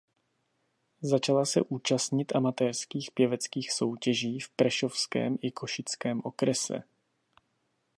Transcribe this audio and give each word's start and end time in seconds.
Začala 1.01 1.45
se 1.45 1.61
účastnit 1.67 2.35
amatérských 2.35 3.11
pěveckých 3.13 3.71
soutěží 3.71 4.39
v 4.39 4.49
prešovském 4.49 5.37
i 5.41 5.51
košickém 5.51 6.21
okrese. 6.23 6.83